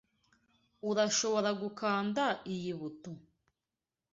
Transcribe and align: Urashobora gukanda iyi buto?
Urashobora 0.89 1.49
gukanda 1.61 2.23
iyi 2.53 2.71
buto? 2.79 3.11